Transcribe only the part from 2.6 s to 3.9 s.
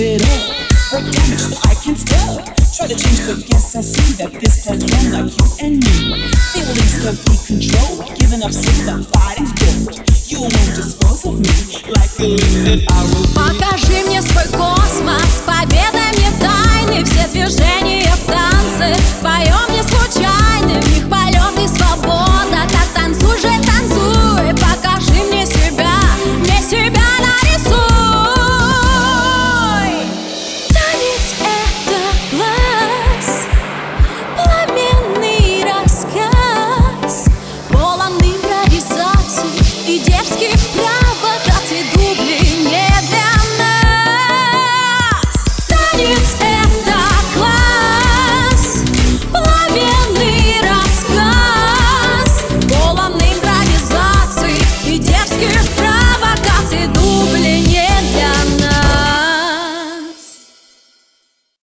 Try to change, but guess I